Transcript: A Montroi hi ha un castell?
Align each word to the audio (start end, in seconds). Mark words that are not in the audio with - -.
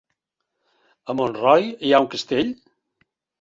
A 1.13 1.17
Montroi 1.19 1.67
hi 1.89 1.93
ha 1.93 2.01
un 2.07 2.09
castell? 2.15 2.51